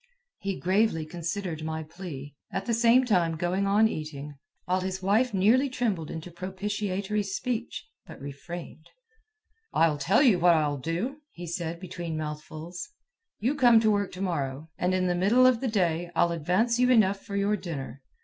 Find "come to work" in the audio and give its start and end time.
13.53-14.11